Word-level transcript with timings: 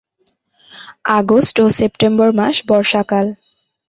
August 1.19 1.55
ও 1.63 1.75
September 1.79 2.29
মাস 2.39 2.55
বর্ষাকাল। 2.69 3.25